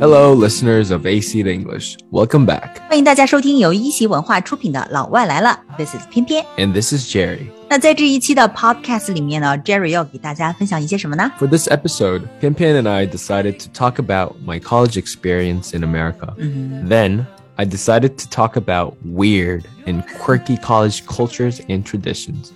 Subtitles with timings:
[0.00, 2.78] Hello, listeners of AC English, welcome back.
[2.88, 7.48] 欢迎大家收听由一席文化出品的《老外来了》，This is 翩翩，and this is Jerry.
[7.68, 14.60] 那在这一期的 podcast 里面呢，Jerry 要给大家分享一些什么呢？For this episode, Pian Pian and I decided to talk about my
[14.60, 16.32] college experience in America.
[16.36, 16.88] -hmm.
[16.88, 17.26] Then
[17.56, 22.52] I decided to talk about weird and quirky college cultures and traditions.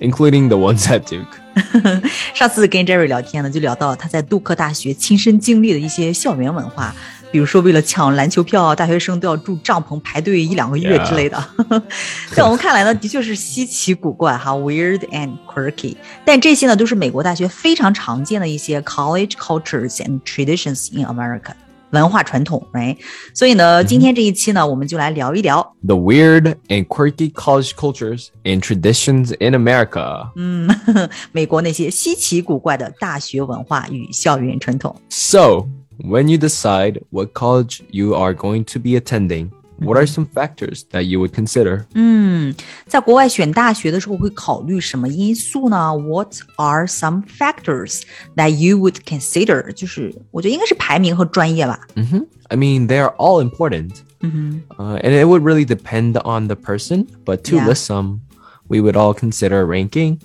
[0.00, 1.26] Including the ones at Duke.
[2.34, 6.94] 上次跟 Jerry 聊天呢，就聊到他在杜克大学亲身经历的一些校园文化，
[7.32, 11.44] 比如说为了抢篮球票，大学生都要住帐篷排队一两个月之类的。
[12.32, 15.96] 在我们看来呢，的确是稀奇古怪哈，weird and quirky。
[16.24, 21.52] 但这些呢，都是美国大学非常常见的一些 college cultures and traditions in America
[21.91, 22.97] 文化传统，right？
[23.35, 30.29] 所以呢，今天这一期呢，我们就来聊一聊 The weird and quirky college cultures and traditions in America.
[31.31, 34.95] 美国那些稀奇古怪的大学文化与校园传统。
[35.09, 35.67] So,
[35.99, 40.83] when you decide what college you are going to be attending, what are some factors
[40.91, 41.85] that you would consider?
[41.93, 42.53] 嗯，
[42.85, 45.93] 在国外选大学的时候会考虑什么因素呢？
[45.97, 48.03] What are some factors
[48.35, 49.71] that you would consider？
[49.73, 51.79] 就是我觉得应该是排名和专业吧。
[52.49, 54.01] I mean, they are all important.
[54.21, 57.67] Uh, and it would really depend on the person, but to Yeah.
[57.67, 58.21] list some,
[58.69, 60.19] we would all consider ranking,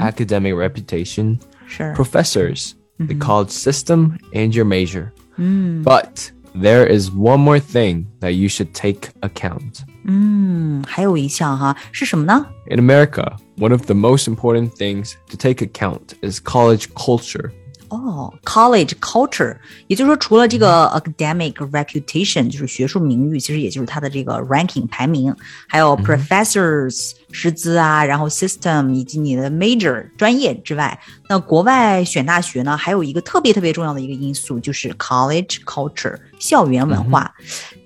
[0.00, 5.10] academic reputation, 是 professors, the college system, and your major.
[5.36, 9.80] But there is one more thing that you should take account.
[10.04, 12.46] 嗯，还有一项哈是什么呢？
[12.68, 17.50] In America, one of the most important things to take account is college culture.
[17.88, 19.54] 哦、c o l l e g e culture，
[19.86, 25.34] 也就是说，除了这个 academic reputation，就是学术名誉，其实也就是它的这个 ranking 排名，
[25.68, 27.26] 还有 professors 嗯。
[27.31, 30.97] 师资啊，然后 system 以及你的 major 专业之外，
[31.29, 37.33] 那国外选大学呢，还有一个特别特别重要的一个因素，就是 college culture 校园文化。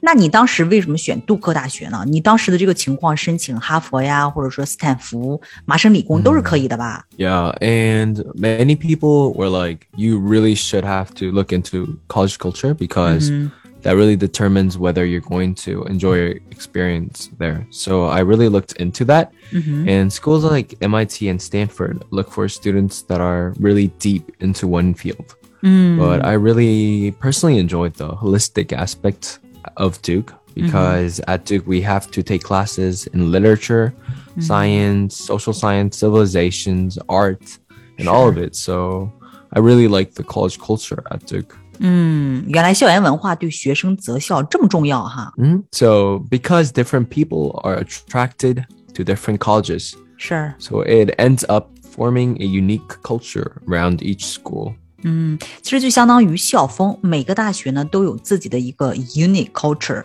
[0.01, 2.03] 那你当时为什么选杜克大学呢？
[2.07, 13.49] 你当时的这个情况，申请哈佛呀，或者说斯坦福、麻省理工都是可以的吧？Yeah, and many people were like, you really should have to look into college culture because
[13.81, 17.65] that really determines whether you're going to enjoy your experience there.
[17.69, 19.33] So I really looked into that.
[19.51, 19.89] Mm-hmm.
[19.89, 24.93] And schools like MIT and Stanford look for students that are really deep into one
[24.93, 25.35] field.
[25.63, 25.97] Mm.
[25.97, 29.39] But I really personally enjoyed the holistic aspect
[29.77, 31.31] of Duke because mm-hmm.
[31.31, 34.41] at Duke we have to take classes in literature, mm-hmm.
[34.41, 37.57] science, social science, civilizations, art,
[37.97, 38.55] and all of it.
[38.55, 39.11] So
[39.53, 41.57] I really like the college culture at Duke.
[41.83, 45.33] 嗯，原来校园文化对学生择校这么重要哈。
[45.37, 45.63] Mhm.
[45.71, 52.45] So because different people are attracted to different colleges, 是，so it ends up forming a
[52.45, 54.75] unique culture around each school.
[55.03, 60.03] 嗯其实就相当于校风，每个大学呢都有自己的一个 unique culture。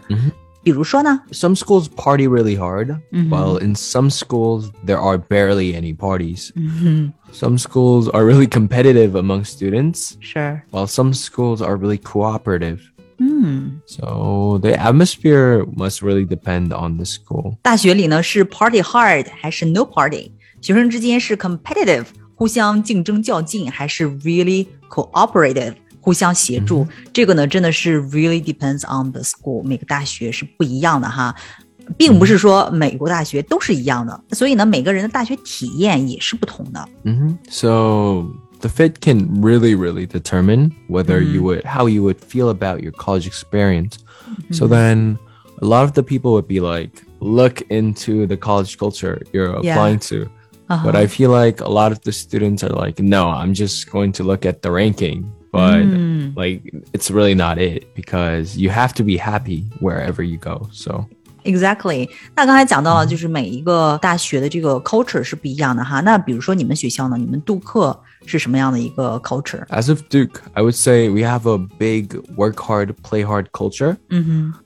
[0.66, 3.00] 比如说呢， Some schools party really hard,
[3.30, 6.52] while in some schools there are barely any parties.
[7.32, 12.80] Some schools are really competitive among students, 是， while some schools are really cooperative.
[13.86, 17.58] So the atmosphere must really depend on the school.
[17.62, 20.32] 大学里呢是 party hard 还是 no party？
[20.62, 22.06] 学生之间是 competitive
[22.36, 25.76] 互相竞争较劲，还是 really cooperative
[26.06, 26.88] 互相协助？
[27.14, 31.36] 这个呢真的是 really depends on the school，每个大学是不一样的哈。
[31.98, 36.88] 并不是说美国大学都是一样的，所以呢，每个人的大学体验也是不同的。
[37.04, 38.28] hmm So
[38.62, 42.94] the fit can really, really determine whether you would, how you would feel about your
[42.94, 43.96] college experience.
[44.52, 45.18] So then
[45.62, 49.74] a lot of the people would be like, look into the college culture you're Yeah.
[49.74, 50.30] applying to.
[50.70, 54.14] But I feel like a lot of the students are like, no, I'm just going
[54.14, 55.26] to look at the ranking.
[55.52, 55.86] But
[56.36, 60.70] like, it's really not it because you have to be happy wherever you go.
[60.72, 61.08] So
[61.44, 62.08] Exactly。
[62.36, 66.00] 那刚才讲到了，就是每一个大学的这个 culture 是不一样的哈。
[66.02, 69.66] 那比如说你们学校呢，你们杜克是什么样的一个 culture？
[69.68, 73.98] As of Duke, I would say we have a big work hard, play hard culture.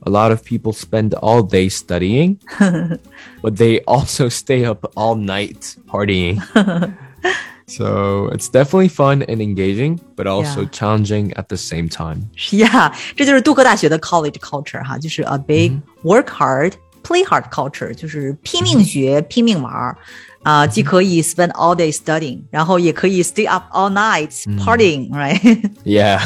[0.02, 2.38] A lot of people spend all day studying,
[3.40, 6.42] but they also stay up all night partying.
[7.70, 10.70] so it's definitely fun and engaging, but also Yeah.
[10.70, 12.28] challenging at the same time.
[12.36, 15.72] 是呀，这就是杜克大学的 college culture 哈，就是 a big
[16.04, 16.72] work hard,
[17.02, 19.96] play hard culture，就是拼命学、拼命玩儿。
[20.42, 24.30] 啊、既可以 spend all day studying，然后也可以 stay up all night
[24.64, 26.20] partying，right？、 Yeah.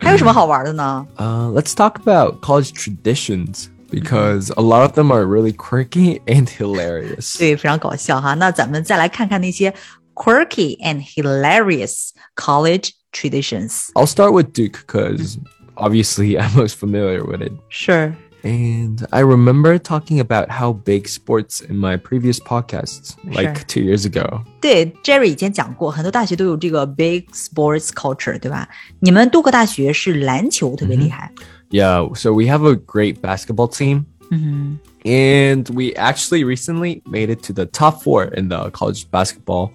[0.00, 1.06] 还有什么好玩的呢？
[1.16, 6.48] Uh, let's talk about college traditions because a lot of them are really quirky and
[6.48, 7.38] hilarious.
[7.38, 8.34] 对，非常搞笑哈。
[8.34, 9.72] 那咱们再来看看那些
[10.18, 13.90] quirky and hilarious college traditions。
[13.96, 15.38] I'll start with Duke because
[15.76, 17.52] obviously I'm most familiar with it.
[17.68, 18.16] Sure.
[18.44, 23.64] And I remember talking about how big sports in my previous podcasts, like Sure.
[23.66, 24.42] two years ago.
[24.60, 28.68] 对，Jerry 以前讲过，很多大学都有这个 big sports culture，对吧？
[29.00, 31.32] 你们杜克大学是篮球特别厉害。
[31.70, 34.04] Yeah, so we have a great basketball team.
[34.30, 39.70] 嗯 And we actually recently made it to the top four in the college basketball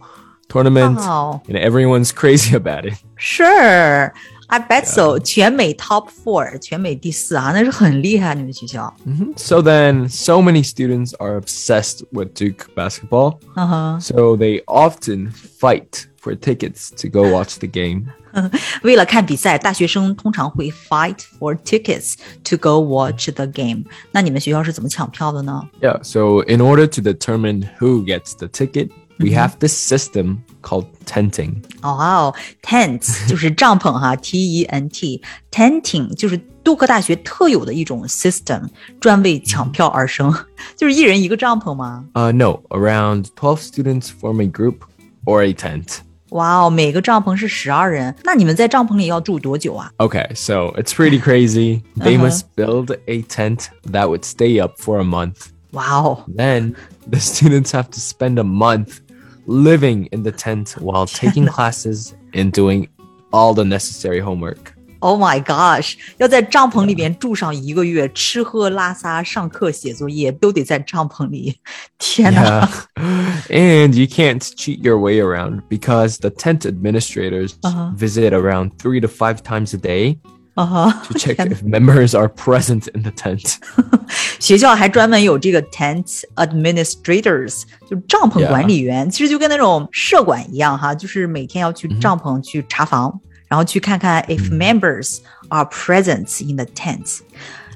[0.54, 0.98] tournament.
[0.98, 1.42] Wow.
[1.48, 2.96] And everyone's crazy about it.
[3.18, 8.92] ，Sure。I bet so，全美 top four，全美第四啊，那是很厉害，你们学校。
[9.36, 13.38] So then, so many students are obsessed with Duke basketball.
[13.56, 18.06] 嗯哼， So they often fight for tickets to go watch the game.
[18.82, 23.84] 为了看比赛，大学生通常会 fight for tickets to go watch the game。
[24.12, 25.62] 那你们学校是怎么抢票的呢？
[25.80, 30.86] Yeah, so in order to determine who gets the ticket, we have this system called
[31.06, 31.62] tenting.
[31.82, 38.68] 哦、t e n t 就是帐篷哈，T E N T，tenting 就是杜克大学特有的一种 system，
[39.00, 40.34] 专为抢票而生，
[40.78, 42.06] 就是一人一个帐篷吗？
[42.14, 44.78] Uh, no, around 12 students form a group
[45.26, 45.98] or a tent.
[46.30, 49.92] 哇哦，每个帐篷是十二人，那你们在帐篷里要住多久啊？
[49.98, 51.82] Okay, so it's pretty crazy.
[51.98, 52.30] They Uh-huh.
[52.30, 55.48] must build a tent that would stay up for a month.
[55.72, 56.76] 哇哦， Then
[57.10, 58.98] the students have to spend a month
[59.46, 62.88] living in the tent while taking classes and doing
[63.32, 64.74] all the necessary homework.
[65.02, 65.96] Oh my gosh！
[66.18, 71.56] 要在帐篷里边住上一个月，吃喝拉撒、上课、写作业都得在帐篷里。
[71.98, 72.70] 天哪！
[72.98, 73.88] Yeah.
[73.88, 77.94] and you can't cheat your way around because the tent administrators Uh-huh.
[77.96, 80.18] visit around three to five times a day
[80.56, 83.56] 啊哈 to check if members are present in the tent.
[84.40, 95.20] 学校还专门有这个 tent administrators，就帐篷管理员其实就跟那种社管一样哈，就是每天要去帐篷去查房，然后去看看 if members
[95.50, 97.20] are present in the tent。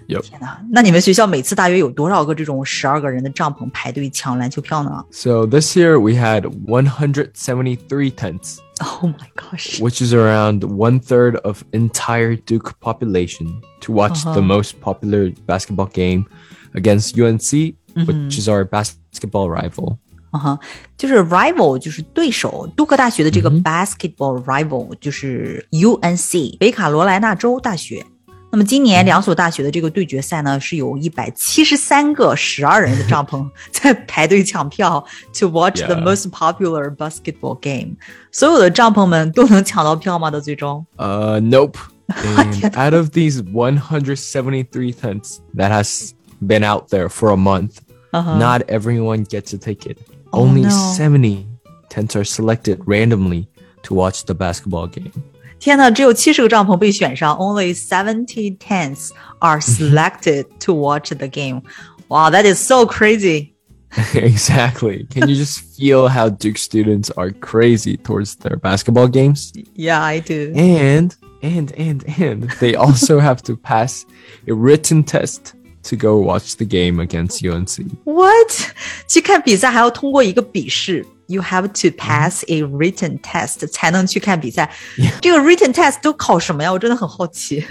[0.05, 0.21] Yep.
[0.23, 0.59] 天哪！
[0.69, 9.79] 那你们学校每次大约有多少个这种十二个人的帐篷排队抢篮球票呢 So this year we had 173 tents, ？Oh my gosh！
[9.79, 15.87] which is around one third of entire Duke population to watch the most popular basketball
[15.91, 16.25] game
[16.73, 17.75] against UNC,
[18.05, 19.97] which is our basketball rival.
[20.31, 20.59] 嗯哼，
[20.97, 28.03] 就是 rival 就是对手，杜克大学的这个 basketball rival 就是 UNC 北卡罗来纳州大学。
[28.51, 35.03] 那么今年两所大学的这个对决赛呢，是有一百七十三个十二人的帐篷在排队抢票
[35.33, 36.03] to watch the Yeah.
[36.03, 37.95] most popular basketball game。
[38.31, 40.29] 所有的帐篷们都能抢到票吗？
[40.29, 40.85] 到最终？
[40.97, 41.77] Uh, nope.
[42.09, 46.13] And out of these 173 tents that has
[46.45, 47.77] been out there for a month,
[48.11, 49.97] not everyone gets a ticket.
[50.31, 50.69] Oh, Only no.
[50.69, 51.47] 70
[51.89, 53.47] tents are selected randomly
[53.83, 55.11] to watch the basketball game.
[55.59, 63.53] 天呐，只有七十个帐篷被选上，only seventy tents are selected to watch the game。Wow, that is so crazy.
[64.13, 65.05] exactly.
[65.09, 69.53] Can you just feel how Duke students are crazy towards their basketball games?
[69.75, 70.51] Yeah, I do.
[70.55, 74.05] And and and and they also have to pass
[74.47, 75.53] a written test
[75.83, 77.85] to go watch the game against UNC.
[78.05, 78.73] What？
[79.07, 84.71] 去看比赛还要通过一个笔试 ，you have to pass a written test 才能去看比赛。
[85.21, 86.71] 这个 written test 都考什么呀？
[86.71, 87.63] 我真的很好奇。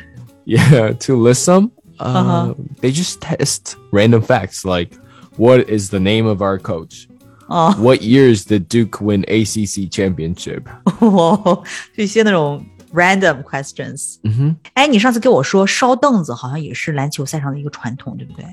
[0.44, 2.54] Yeah, to list some, uh, Uh-huh.
[2.80, 4.98] they just test random facts like
[5.36, 7.06] what is the name of our coach?
[7.48, 7.72] Oh.
[7.78, 10.62] What years did Duke win ACC championship?
[11.00, 11.62] 哇，
[11.94, 14.16] 这些那种 random questions。
[14.24, 14.56] 嗯哼。
[14.74, 18.44] 哎，你上次跟我说烧凳子好像也是篮球赛上的一个传统，对不对？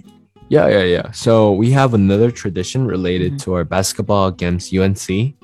[0.52, 1.12] Yeah, yeah, yeah.
[1.12, 5.36] So we have another tradition related to our basketball against UNC.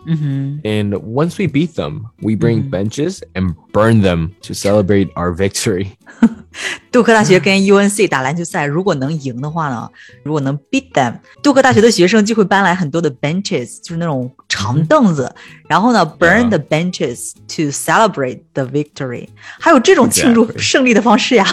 [0.64, 5.92] And once we beat them, we bring benches and burn them to celebrate our victory.
[6.92, 9.88] 杜克大学跟 UNC 打篮球赛，如果能赢的话呢，
[10.24, 15.32] 如果能 beat them，杜克大学的学生就会搬来很多的 benches，就是那种长凳子，
[15.70, 19.28] 然后呢 burn the benches to celebrate the victory，
[19.60, 20.58] 还有这种庆祝 Exactly.
[20.58, 21.46] 胜利的方式呀。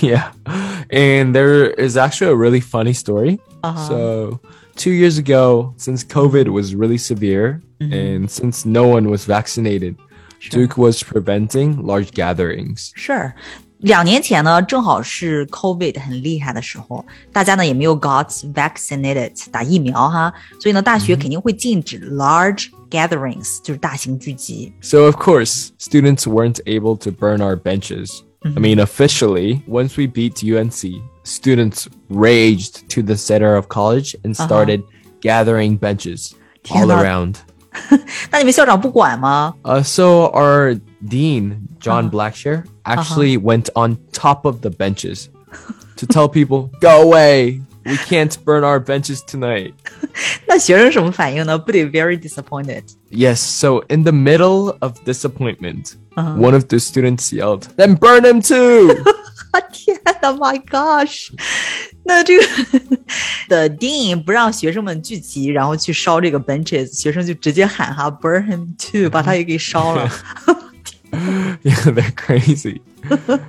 [0.00, 0.30] yeah.
[0.90, 3.38] And there is actually a really funny story.
[3.62, 3.88] Uh-huh.
[3.88, 4.40] So,
[4.76, 9.96] two years ago, since COVID was really severe and since no one was vaccinated,
[10.50, 12.90] Duke was preventing large gatherings.
[12.94, 13.32] 是，
[13.78, 24.72] 两年前呢，正好是 COVID 很厉害的时候，大家呢也没有 got vaccinated 打疫苗哈，所以呢，大学肯定会禁止 large gatherings，就是大型聚集。
[24.80, 28.20] So, of course, students weren't able to burn our benches.
[28.44, 34.36] I mean, officially, once we beat UNC, students raged to the center of college and
[34.36, 34.82] started
[35.20, 36.32] gathering benches
[36.70, 37.02] all天哪。
[37.02, 37.34] around.
[38.30, 39.54] 那你们校长不管吗？
[39.64, 45.28] Uh, so our dean, John Blackshear, actually went on top of the benches
[45.96, 47.60] to tell people, "Go away!
[47.84, 49.72] We can't burn our benches tonight."
[50.46, 51.56] 那学生什么反应呢？
[51.58, 52.82] 不得 very disappointed。
[53.10, 53.36] Yes.
[53.36, 58.94] So in the middle of disappointment, one of the students yelled, "Then burn him too!"
[59.52, 61.30] 啊天呐，My gosh！
[62.04, 62.46] 那这个
[63.48, 70.10] 的 dean 不让学生们聚集，然后去烧这个 benches，学生就直接喊哈 burn him too，把他也给烧了。
[71.62, 72.80] yeah, they're crazy.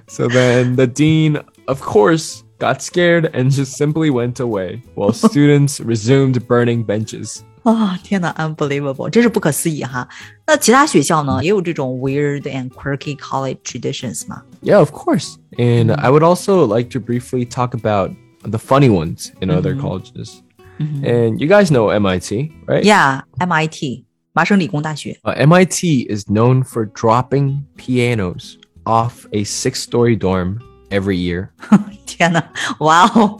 [0.07, 5.79] so then the dean, of course, got scared and just simply went away while students
[5.79, 7.41] resumed burning benches.
[7.63, 10.07] 啊、天呐，unbelievable，真是不可思议哈。
[10.45, 15.35] 那其他学校呢，也有这种 weird and quirky college traditions 吗 Yeah, of course.
[15.57, 18.11] And I would also like to briefly talk about
[18.43, 20.41] the funny ones in other colleges.
[20.79, 22.83] And you guys know MIT, right?
[22.83, 25.19] ？Yeah，MIT 麻省理工大学。
[25.23, 30.59] Uh, MIT is known for dropping pianos off a six story dorm
[30.91, 31.49] every year.
[32.05, 32.41] 天呐，
[32.79, 33.37] 哇哦，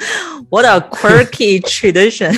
[0.49, 2.37] What a quirky tradition！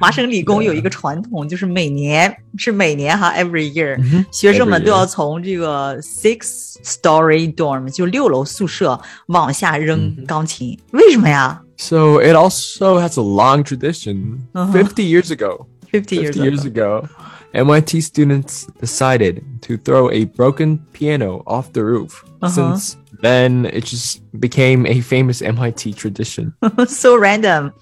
[0.00, 3.96] 麻省理工有一个传统，就是每年是每年哈，every year，、
[4.32, 14.38] 学生们 every 都要 year 从这个 six story dorm 就六楼宿舍往下扔钢琴，为什么呀 So it also has a long tradition.
[14.54, 17.04] 50 years ago, ？Fifty years Fifty years ago.
[17.52, 22.24] ago, MIT students decided to throw a broken piano off the roof.
[22.46, 26.52] Since then, it just became a famous MIT tradition.
[26.86, 27.72] so random，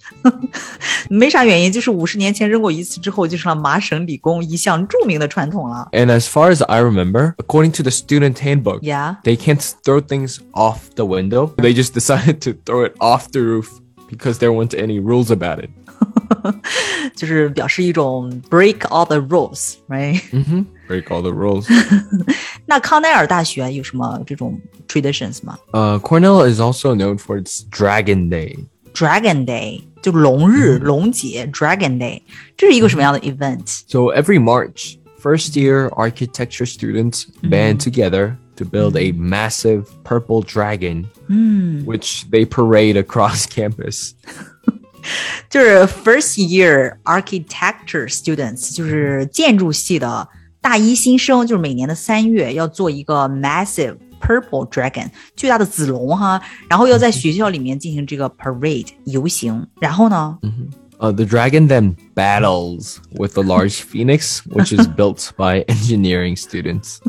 [1.11, 5.89] 没啥原因，就是五十年前扔过一次之后，就成了麻省理工一项着名的传统了。
[5.93, 9.17] And as far as I remember, according to the student handbook, Yeah.
[9.25, 11.53] they can't throw things off the window.
[11.57, 13.69] They just decided to throw it off the roof
[14.09, 15.69] because there weren't any rules about it.
[17.15, 20.21] 就是表示一种 break all the rules，right？
[20.89, 21.67] Break all the rules.
[22.67, 28.57] 那康奈尔大学有什么这种 traditions 吗 uh, Cornell is also known for its Dragon Day.
[28.95, 32.23] ？Dragon Day 就龙日、龙节，Dragon Day，
[32.57, 33.83] 这是一个什么样的 event？
[33.89, 41.07] So every March, first year architecture students band together to build a massive purple dragon,
[41.85, 44.15] which they parade across campus.
[45.49, 50.29] 就是 first year architecture students，就是建筑系的
[50.61, 60.39] 大一新生，就是每年的三月要做一个 massive purple dragon 巨大的紫龙哈，然后要在学校里面进行这个 parade 游行，然后呢，
[60.99, 67.01] Uh, the dragon then battles with the large phoenix, which is built by engineering students.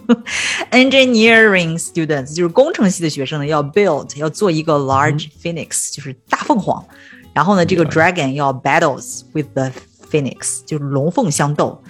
[0.72, 6.86] engineering students 就是工程系的学生呢，要 build 要做一个 large phoenix，就是大凤凰。
[7.35, 9.71] 然后呢，这个 dragon 要 battles with the
[10.11, 11.83] phoenix，就是龙凤相斗。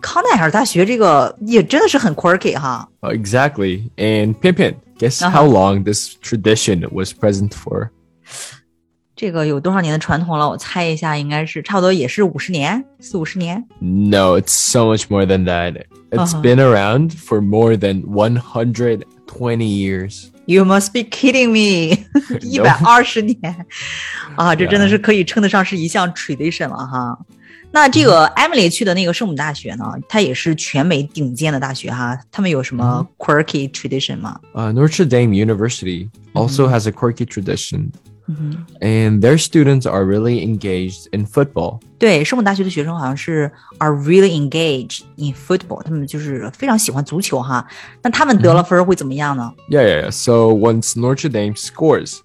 [0.00, 2.88] 康奈尔大学这个也真的是很 quirky 哈。
[3.00, 3.90] Uh, exactly.
[3.96, 7.90] And Pian Pian, guess how long this tradition was present for?
[9.15, 10.49] 这个有多少年的传统了？
[10.49, 13.63] 我猜一下，应该是差不多也是五十年，四五十年。
[13.79, 15.83] No, it's so much more than that.
[16.09, 16.41] It's Uh-huh.
[16.41, 19.05] been around for more than 120
[19.65, 20.29] years.
[20.45, 22.05] You must be kidding me！
[22.41, 23.37] 一百二十年
[24.35, 27.17] 啊，这真的是可以称得上是一项 tradition 了哈。
[27.71, 32.19] 那这个 Emily 去的那个圣母大学呢，它也是全美顶尖的大学哈。
[32.31, 34.37] 他们有什么 quirky tradition 吗？
[34.53, 37.91] Uh, Notre Dame University also has a quirky tradition,
[38.79, 41.79] and their students are really engaged in football.
[41.99, 47.67] 对，圣母大学的学生好像是 are really engaged in football，他们就是非常喜欢足球哈。
[48.01, 49.53] 那他们得了分儿会怎么样呢？
[49.69, 50.11] Yeah, yeah, yeah.
[50.11, 52.19] So once Notre Dame scores,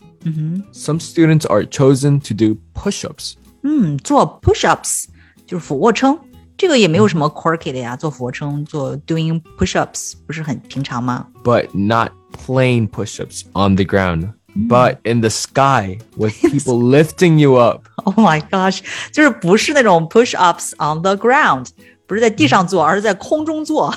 [0.73, 3.35] some students are chosen to do push ups.
[3.63, 5.07] 嗯，做 push ups
[5.47, 6.19] 就是俯卧撑，
[6.57, 7.97] 这个也没有什么 quirky 的呀。
[7.97, 11.27] 做俯卧撑，做 doing push ups 不是很平常吗？
[11.43, 14.29] but not plain push-ups on the ground,
[14.69, 17.89] but in the sky with people lifting you up.
[18.05, 18.81] Oh my gosh，
[19.13, 21.69] 就是不是那种 push ups on the ground，
[22.07, 23.93] 不是在地上做，而是在空中做，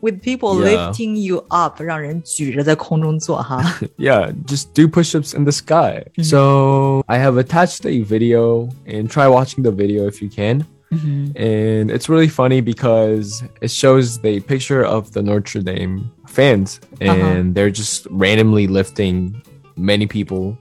[0.00, 0.90] with people Yeah.
[0.92, 3.62] lifting you up，让人举着在空中做哈。
[3.96, 6.04] Yeah, just do push-ups in the sky.
[6.22, 10.66] So I have attached a video and try watching the video if you can.
[10.92, 17.54] And it's really funny because it shows the picture of the Notre Dame fans and
[17.54, 19.40] they're just randomly lifting
[19.77, 20.57] many people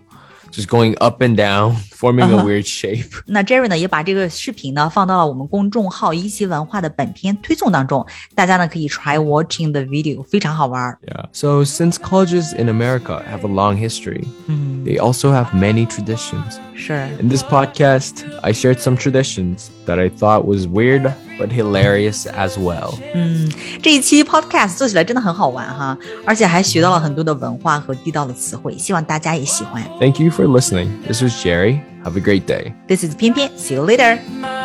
[0.50, 3.10] just going up and down forming a weird shape.
[3.25, 8.05] 那 Jerry 呢也把这个视频呢放到了我们公众号一席文化的本片推送当中，
[8.36, 10.98] 大家呢可以 try watching the video，非常好玩。
[11.07, 11.25] Yeah.
[11.31, 14.25] So since colleges in America have a long history,
[14.83, 16.60] they also have many traditions.
[16.75, 22.25] 是 In this podcast, I shared some traditions that I thought was weird but hilarious
[22.25, 22.95] as well.
[23.81, 29.83] 这一期 podcast 做起来真的很好玩哈，而且还学到了很多的文化和地道的词汇，希望大家也喜欢。
[30.00, 30.89] Thank you for listening.
[31.05, 31.81] This was Jerry.
[32.06, 32.72] Have a great day.
[32.86, 34.55] This is 翩翩，see you later。